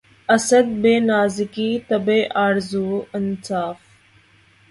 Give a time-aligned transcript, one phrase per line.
[0.35, 0.67] اسد!
[0.81, 3.77] بہ نازکیِ طبعِ آرزو انصاف